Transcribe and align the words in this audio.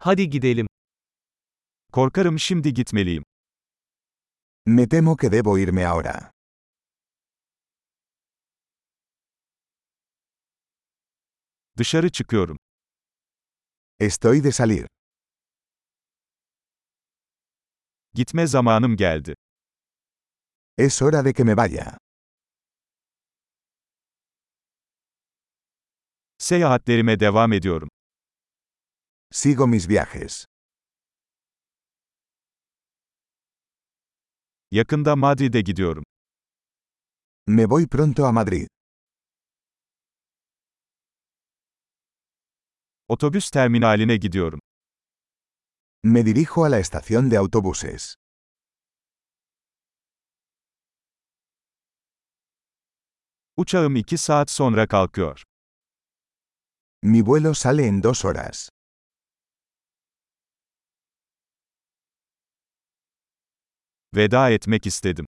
Hadi 0.00 0.30
gidelim. 0.30 0.66
Korkarım 1.92 2.38
şimdi 2.38 2.74
gitmeliyim. 2.74 3.24
Me 4.66 4.88
temo 4.88 5.16
que 5.16 5.32
debo 5.32 5.58
irme 5.58 5.86
ahora. 5.86 6.32
Dışarı 11.76 12.10
çıkıyorum. 12.12 12.58
Estoy 14.00 14.44
de 14.44 14.52
salir. 14.52 14.86
Gitme 18.14 18.46
zamanım 18.46 18.96
geldi. 18.96 19.34
Es 20.78 21.00
hora 21.02 21.24
de 21.24 21.32
que 21.32 21.44
me 21.44 21.56
vaya. 21.56 21.98
Seyahatlerime 26.38 27.20
devam 27.20 27.52
ediyorum. 27.52 27.88
Sigo 29.32 29.66
mis 29.66 29.88
viajes. 29.88 30.44
Yakında 34.70 35.16
Madrid'e 35.16 35.60
gidiyorum. 35.60 36.04
Me 37.46 37.66
voy 37.70 37.86
pronto 37.88 38.26
a 38.26 38.32
Madrid. 38.32 38.68
Otobüs 43.08 43.50
terminaline 43.50 44.16
gidiyorum. 44.16 44.60
Me 46.02 46.26
dirijo 46.26 46.64
a 46.64 46.70
la 46.70 46.78
estación 46.78 47.30
de 47.30 47.38
autobuses. 47.38 48.14
Uçağım 53.56 53.96
iki 53.96 54.18
saat 54.18 54.50
sonra 54.50 54.86
kalkıyor. 54.86 55.42
Mi 57.02 57.26
vuelo 57.26 57.54
sale 57.54 57.86
en 57.86 58.02
dos 58.02 58.24
horas. 58.24 58.68
Veda 64.14 64.50
etmek 64.50 64.86
istedim. 64.86 65.26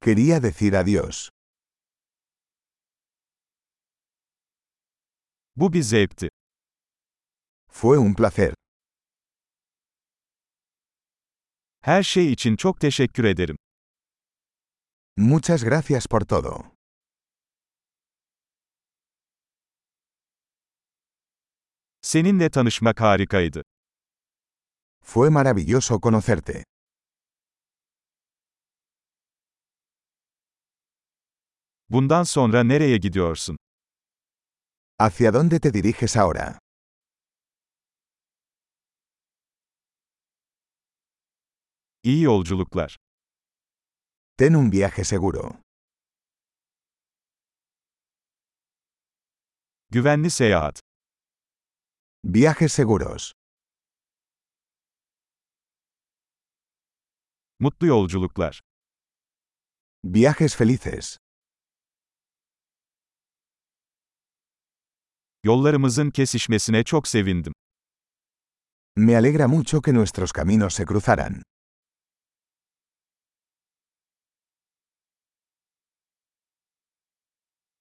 Quería 0.00 0.42
decir 0.42 0.72
adiós. 0.72 1.28
Bu 5.56 5.72
bir 5.72 5.82
zevkti. 5.82 6.28
Fue 7.68 7.98
un 7.98 8.14
placer. 8.14 8.54
Her 11.80 12.02
şey 12.02 12.32
için 12.32 12.56
çok 12.56 12.80
teşekkür 12.80 13.24
ederim. 13.24 13.56
Muchas 15.16 15.64
gracias 15.64 16.06
por 16.06 16.20
todo. 16.20 16.72
Seninle 22.02 22.50
tanışmak 22.50 23.00
harikaydı. 23.00 23.62
Fue 25.04 25.30
maravilloso 25.30 26.00
conocerte. 26.00 26.64
Bundan 31.92 32.22
sonra 32.24 32.64
nereye 32.64 32.96
gidiyorsun? 32.96 33.56
¿Hacia 34.98 35.32
dónde 35.34 35.60
te 35.60 35.74
diriges 35.74 36.16
ahora? 36.16 36.58
İyi 42.02 42.22
yolculuklar. 42.22 42.96
Ten 44.38 44.54
un 44.54 44.70
viaje 44.72 45.04
seguro. 45.04 45.60
Güvenli 49.90 50.30
seyahat. 50.30 50.80
Viajes 52.24 52.72
seguros. 52.72 53.32
Mutlu 57.58 57.86
yolculuklar. 57.86 58.60
Viajes 60.04 60.56
felices. 60.56 61.21
Yollarımızın 65.44 66.10
kesişmesine 66.10 66.84
çok 66.84 67.08
sevindim. 67.08 67.52
Me 68.96 69.16
alegra 69.16 69.48
mucho 69.48 69.82
que 69.82 69.94
nuestros 69.94 70.32
caminos 70.32 70.74
se 70.74 70.84
cruzaran. 70.84 71.42